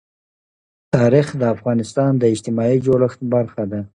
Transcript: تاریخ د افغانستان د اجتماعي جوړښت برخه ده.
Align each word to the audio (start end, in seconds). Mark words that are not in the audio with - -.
تاریخ 0.95 1.27
د 1.41 1.43
افغانستان 1.55 2.11
د 2.17 2.23
اجتماعي 2.33 2.77
جوړښت 2.85 3.19
برخه 3.33 3.63
ده. 3.71 3.81